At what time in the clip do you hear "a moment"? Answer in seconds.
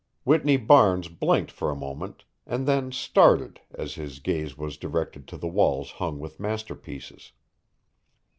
1.69-2.25